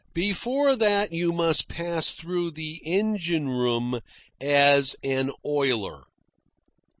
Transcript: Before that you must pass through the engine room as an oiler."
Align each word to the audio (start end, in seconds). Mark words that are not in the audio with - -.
Before 0.15 0.75
that 0.77 1.13
you 1.13 1.31
must 1.31 1.67
pass 1.69 2.09
through 2.09 2.53
the 2.53 2.81
engine 2.83 3.49
room 3.49 4.01
as 4.39 4.95
an 5.03 5.31
oiler." 5.45 6.05